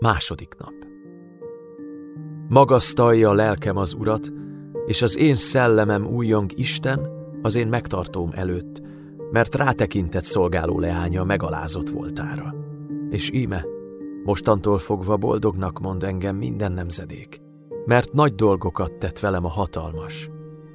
Második 0.00 0.54
nap. 0.58 0.74
Magasztalja 2.48 3.28
a 3.28 3.32
lelkem 3.32 3.76
az 3.76 3.92
urat, 3.92 4.32
és 4.86 5.02
az 5.02 5.16
én 5.16 5.34
szellemem 5.34 6.06
újjong 6.06 6.58
Isten, 6.58 7.08
az 7.42 7.54
én 7.54 7.68
megtartóm 7.68 8.30
előtt, 8.34 8.82
mert 9.30 9.54
rátekintett 9.54 10.24
szolgáló 10.24 10.78
leánya 10.78 11.24
megalázott 11.24 11.88
voltára. 11.88 12.54
És 13.10 13.30
íme, 13.32 13.64
mostantól 14.24 14.78
fogva 14.78 15.16
boldognak 15.16 15.78
mond 15.78 16.04
engem 16.04 16.36
minden 16.36 16.72
nemzedék, 16.72 17.40
mert 17.84 18.12
nagy 18.12 18.34
dolgokat 18.34 18.92
tett 18.92 19.18
velem 19.18 19.44
a 19.44 19.48
hatalmas, 19.48 20.30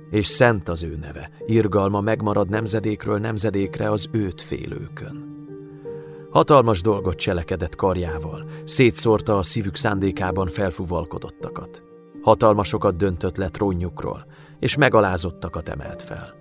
és 0.09 0.27
szent 0.27 0.69
az 0.69 0.83
ő 0.83 0.97
neve, 1.01 1.29
irgalma 1.45 2.01
megmarad 2.01 2.49
nemzedékről 2.49 3.17
nemzedékre 3.17 3.89
az 3.91 4.07
őt 4.11 4.41
félőkön. 4.41 5.34
Hatalmas 6.35 6.81
dolgot 6.81 7.15
cselekedett 7.15 7.75
karjával, 7.75 8.49
szétszórta 8.63 9.37
a 9.37 9.43
szívük 9.43 9.75
szándékában 9.75 10.47
felfuvalkodottakat. 10.47 11.83
Hatalmasokat 12.21 12.95
döntött 12.95 13.37
le 13.37 13.49
trónjukról, 13.49 14.25
és 14.59 14.75
megalázottakat 14.75 15.69
emelt 15.69 16.01
fel. 16.01 16.33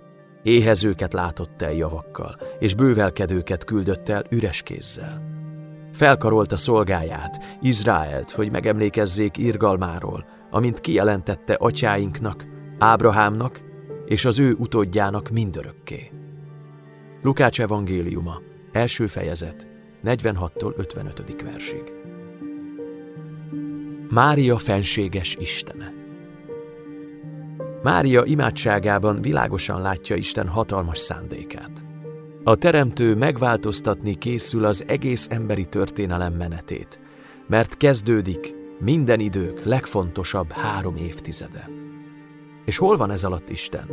Éhezőket 0.43 1.13
látott 1.13 1.61
el 1.61 1.73
javakkal, 1.73 2.37
és 2.59 2.75
bővelkedőket 2.75 3.63
küldött 3.63 4.09
el 4.09 4.23
üres 4.29 4.61
kézzel. 4.61 5.21
Felkarolta 5.93 6.57
szolgáját, 6.57 7.57
Izraelt, 7.61 8.31
hogy 8.31 8.51
megemlékezzék 8.51 9.37
irgalmáról, 9.37 10.25
amint 10.51 10.79
kijelentette 10.79 11.53
atyáinknak, 11.53 12.45
Ábrahámnak 12.79 13.61
és 14.05 14.25
az 14.25 14.39
ő 14.39 14.53
utódjának 14.53 15.29
mindörökké. 15.29 16.11
Lukács 17.21 17.61
evangéliuma, 17.61 18.41
első 18.71 19.07
fejezet, 19.07 19.73
46-tól 20.05 20.75
55. 20.75 21.41
versig. 21.41 21.91
Mária 24.09 24.57
fenséges 24.57 25.35
Istene 25.39 25.93
Mária 27.83 28.23
imádságában 28.25 29.21
világosan 29.21 29.81
látja 29.81 30.15
Isten 30.15 30.47
hatalmas 30.47 30.97
szándékát. 30.97 31.85
A 32.43 32.55
Teremtő 32.55 33.15
megváltoztatni 33.15 34.15
készül 34.15 34.65
az 34.65 34.83
egész 34.87 35.27
emberi 35.29 35.65
történelem 35.65 36.33
menetét, 36.33 36.99
mert 37.47 37.77
kezdődik 37.77 38.55
minden 38.79 39.19
idők 39.19 39.63
legfontosabb 39.63 40.51
három 40.51 40.95
évtizede. 40.95 41.69
És 42.65 42.77
hol 42.77 42.97
van 42.97 43.11
ez 43.11 43.23
alatt 43.23 43.49
Isten? 43.49 43.89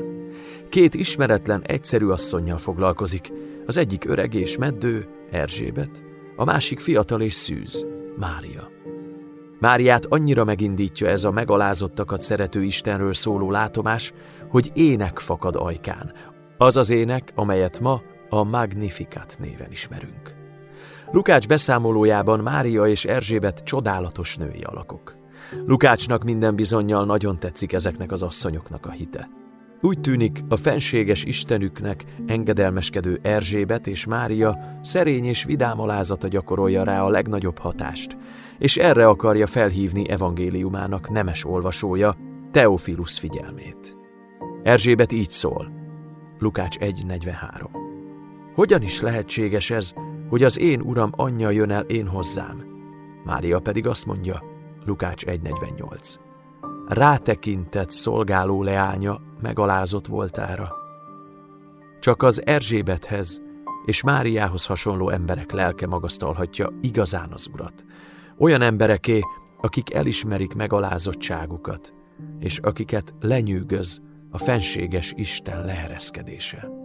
Két 0.68 0.94
ismeretlen, 0.94 1.62
egyszerű 1.62 2.06
asszonynal 2.06 2.58
foglalkozik, 2.58 3.32
az 3.66 3.76
egyik 3.76 4.04
öreg 4.04 4.34
és 4.34 4.56
meddő, 4.56 5.08
Erzsébet, 5.30 6.02
a 6.36 6.44
másik 6.44 6.80
fiatal 6.80 7.20
és 7.20 7.34
szűz, 7.34 7.86
Mária. 8.16 8.70
Máriát 9.60 10.06
annyira 10.08 10.44
megindítja 10.44 11.08
ez 11.08 11.24
a 11.24 11.30
megalázottakat 11.30 12.20
szerető 12.20 12.62
Istenről 12.62 13.14
szóló 13.14 13.50
látomás, 13.50 14.12
hogy 14.50 14.70
ének 14.74 15.18
fakad 15.18 15.56
ajkán. 15.56 16.12
Az 16.58 16.76
az 16.76 16.90
ének, 16.90 17.32
amelyet 17.34 17.80
ma 17.80 18.00
a 18.28 18.42
Magnificat 18.42 19.36
néven 19.40 19.70
ismerünk. 19.70 20.34
Lukács 21.12 21.46
beszámolójában 21.48 22.40
Mária 22.40 22.86
és 22.86 23.04
Erzsébet 23.04 23.62
csodálatos 23.62 24.36
női 24.36 24.62
alakok. 24.62 25.16
Lukácsnak 25.66 26.24
minden 26.24 26.54
bizonyal 26.54 27.04
nagyon 27.04 27.38
tetszik 27.38 27.72
ezeknek 27.72 28.12
az 28.12 28.22
asszonyoknak 28.22 28.86
a 28.86 28.90
hite. 28.90 29.28
Úgy 29.84 30.00
tűnik, 30.00 30.44
a 30.48 30.56
fenséges 30.56 31.24
istenüknek 31.24 32.04
engedelmeskedő 32.26 33.18
Erzsébet 33.22 33.86
és 33.86 34.06
Mária 34.06 34.78
szerény 34.82 35.24
és 35.24 35.44
vidám 35.44 35.80
alázata 35.80 36.28
gyakorolja 36.28 36.82
rá 36.82 37.02
a 37.02 37.08
legnagyobb 37.08 37.58
hatást, 37.58 38.16
és 38.58 38.76
erre 38.76 39.06
akarja 39.06 39.46
felhívni 39.46 40.08
evangéliumának 40.08 41.10
nemes 41.10 41.44
olvasója, 41.44 42.16
Teofilus 42.50 43.18
figyelmét. 43.18 43.96
Erzsébet 44.62 45.12
így 45.12 45.30
szól, 45.30 45.72
Lukács 46.38 46.78
1.43. 46.78 47.68
Hogyan 48.54 48.82
is 48.82 49.00
lehetséges 49.00 49.70
ez, 49.70 49.92
hogy 50.28 50.42
az 50.42 50.58
én 50.58 50.80
uram 50.80 51.10
anyja 51.16 51.50
jön 51.50 51.70
el 51.70 51.82
én 51.82 52.06
hozzám? 52.06 52.64
Mária 53.24 53.58
pedig 53.58 53.86
azt 53.86 54.06
mondja, 54.06 54.42
Lukács 54.84 55.24
1.48 55.24 56.31
rátekintett 56.88 57.90
szolgáló 57.90 58.62
leánya 58.62 59.20
megalázott 59.40 60.06
voltára. 60.06 60.72
Csak 62.00 62.22
az 62.22 62.46
Erzsébethez 62.46 63.42
és 63.84 64.02
Máriához 64.02 64.66
hasonló 64.66 65.08
emberek 65.08 65.52
lelke 65.52 65.86
magasztalhatja 65.86 66.72
igazán 66.80 67.32
az 67.32 67.48
urat. 67.52 67.84
Olyan 68.38 68.62
embereké, 68.62 69.20
akik 69.60 69.94
elismerik 69.94 70.54
megalázottságukat, 70.54 71.94
és 72.38 72.58
akiket 72.58 73.14
lenyűgöz 73.20 74.00
a 74.30 74.38
fenséges 74.38 75.12
Isten 75.16 75.64
leereszkedése. 75.64 76.81